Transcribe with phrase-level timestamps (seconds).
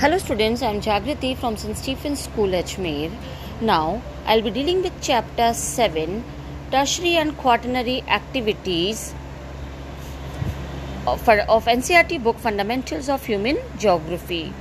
[0.00, 1.74] Hello students, I am Jagriti from St.
[1.74, 3.10] Stephen's School Ajmer.
[3.62, 6.22] Now, I'll be dealing with chapter 7
[6.70, 9.14] tertiary and quaternary activities
[11.06, 14.52] of, of NCERT book Fundamentals of Human Geography.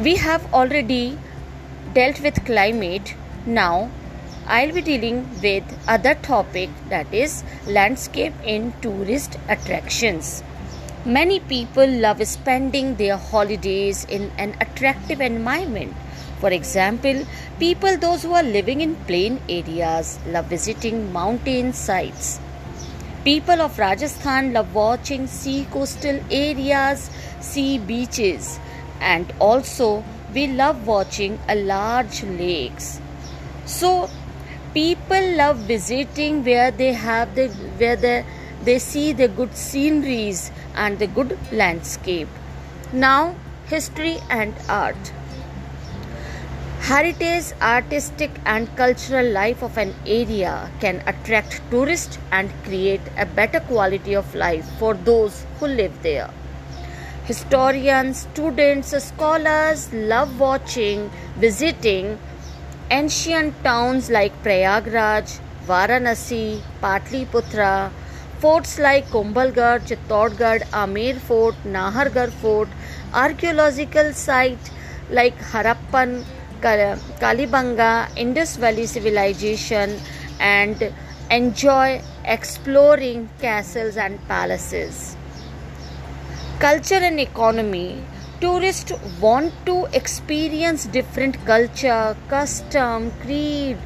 [0.00, 1.18] We have already
[1.92, 3.16] dealt with climate.
[3.46, 3.90] Now,
[4.46, 10.44] I'll be dealing with other topic that is landscape in tourist attractions.
[11.04, 15.94] Many people love spending their holidays in an attractive environment.
[16.40, 17.24] For example,
[17.60, 22.40] people those who are living in plain areas love visiting mountain sites.
[23.24, 28.58] People of Rajasthan love watching sea coastal areas, sea beaches,
[29.00, 30.02] and also
[30.34, 33.00] we love watching a large lakes.
[33.66, 34.10] So
[34.74, 38.24] people love visiting where they have the where the
[38.68, 42.28] they see the good sceneries and the good landscape.
[42.92, 43.34] Now,
[43.66, 45.12] history and art.
[46.88, 53.60] Heritage, artistic, and cultural life of an area can attract tourists and create a better
[53.60, 56.30] quality of life for those who live there.
[57.24, 62.18] Historians, students, scholars love watching, visiting
[62.90, 67.90] ancient towns like Prayagraj, Varanasi, Patliputra,
[68.40, 72.68] Forts like Kumbhalgarh, Chittorgarh, Amer Fort, Nahargarh Fort,
[73.12, 74.70] archaeological sites
[75.10, 76.22] like Harappan,
[76.62, 79.98] Kalibanga, Indus Valley Civilization,
[80.38, 80.92] and
[81.32, 85.16] enjoy exploring castles and palaces.
[86.60, 88.04] Culture and economy.
[88.40, 93.76] Tourists want to experience different culture, custom, creed,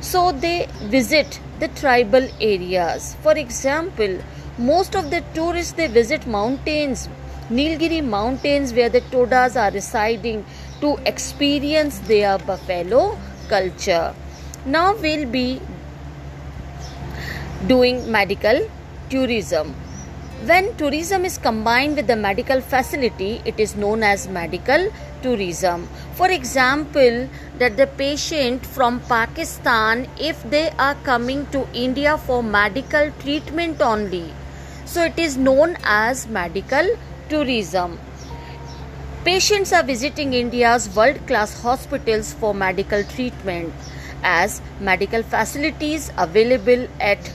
[0.00, 3.16] so they visit the tribal areas.
[3.22, 4.18] For example,
[4.58, 7.08] most of the tourists they visit mountains,
[7.50, 10.44] Nilgiri mountains where the Todas are residing
[10.80, 14.14] to experience their buffalo culture.
[14.64, 15.60] Now we'll be
[17.66, 18.68] doing medical
[19.08, 19.74] tourism.
[20.46, 24.90] When tourism is combined with the medical facility, it is known as medical
[25.22, 25.86] tourism.
[26.14, 27.28] For example,
[27.58, 34.32] that the patient from Pakistan, if they are coming to India for medical treatment only,
[34.86, 36.88] so it is known as medical
[37.28, 37.98] tourism.
[39.26, 43.74] Patients are visiting India's world class hospitals for medical treatment
[44.22, 47.30] as medical facilities available at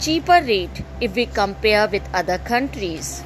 [0.00, 3.22] cheaper rate if we compare with other countries.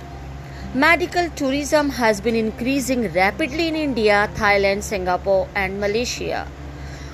[0.74, 6.48] Medical tourism has been increasing rapidly in India, Thailand, Singapore, and Malaysia.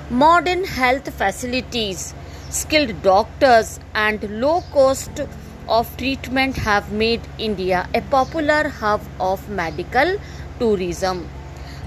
[0.08, 2.14] Modern health facilities,
[2.48, 5.20] skilled doctors, and low cost
[5.68, 10.16] of treatment have made India a popular hub of medical
[10.58, 11.28] tourism.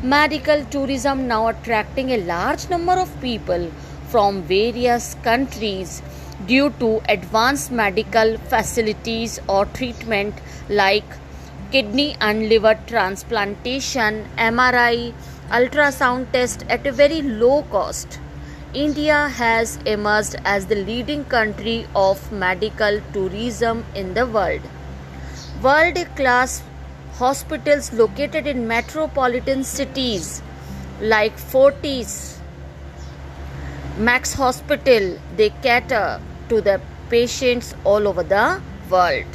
[0.04, 3.72] Medical tourism now attracting a large number of people
[4.10, 6.04] from various countries
[6.46, 10.34] due to advanced medical facilities or treatment
[10.70, 11.06] like
[11.72, 15.14] kidney and liver transplantation, MRI,
[15.50, 18.20] ultrasound test at a very low cost.
[18.74, 24.62] India has emerged as the leading country of medical tourism in the world.
[25.62, 26.64] World class
[27.14, 30.42] hospitals located in metropolitan cities
[31.00, 32.40] like Fortis,
[33.98, 36.82] Max Hospital, they cater to the
[37.12, 38.60] patients all over the
[38.90, 39.28] world.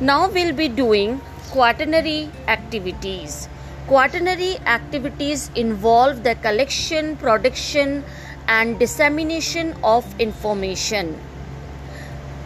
[0.00, 3.48] Now we'll be doing quaternary activities.
[3.88, 8.04] Quaternary activities involve the collection, production,
[8.46, 11.18] and dissemination of information.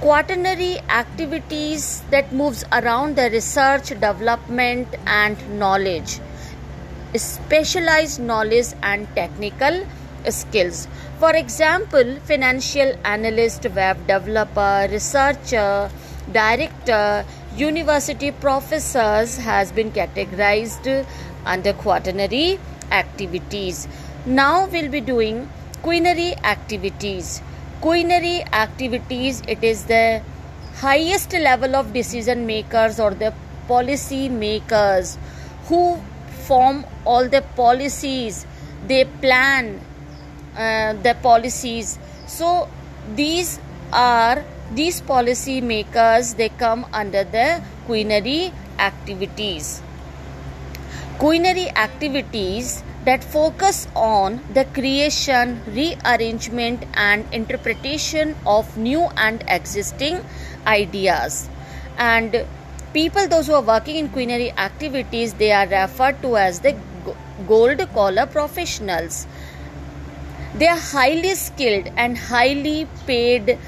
[0.01, 6.19] Quaternary activities that moves around the research, development, and knowledge,
[7.15, 9.85] specialized knowledge and technical
[10.31, 10.89] skills.
[11.19, 15.91] For example, financial analyst, web developer, researcher,
[16.33, 17.25] director,
[17.57, 21.07] university professors has been categorized
[21.45, 22.59] under quaternary
[22.91, 23.89] activities.
[24.27, 25.49] Now we'll be doing
[25.83, 27.41] quinary activities.
[27.81, 30.23] Quinary activities it is the
[30.77, 33.33] highest level of decision makers or the
[33.67, 35.19] policy makers
[35.67, 36.01] who
[36.47, 38.47] form all the policies
[38.87, 39.81] they plan
[40.59, 41.99] uh, the policies.
[42.27, 42.69] So
[43.15, 43.59] these
[43.93, 44.45] are
[44.75, 49.81] these policy makers they come under the quinary activities.
[51.19, 60.23] Quinary activities that focus on the creation rearrangement and interpretation of new and existing
[60.67, 61.49] ideas.
[61.97, 62.45] And
[62.93, 66.77] people those who are working in quinary activities they are referred to as the
[67.47, 69.27] gold collar professionals
[70.55, 73.59] they are highly skilled and highly paid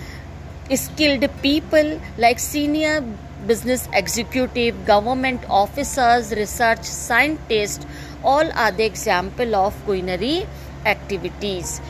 [0.75, 3.03] skilled people like senior
[3.47, 7.87] business executive government officers research scientists
[8.23, 10.47] all are the example of quinary
[10.87, 11.81] activities.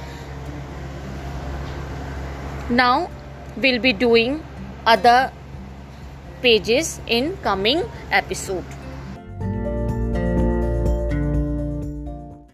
[2.69, 3.11] Now
[3.57, 4.43] we'll be doing
[4.87, 5.33] other
[6.43, 8.65] pages in coming episode